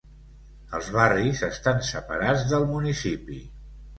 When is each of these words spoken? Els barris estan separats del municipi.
Els 0.77 0.87
barris 0.95 1.43
estan 1.49 1.83
separats 1.89 2.47
del 2.53 2.65
municipi. 2.73 3.41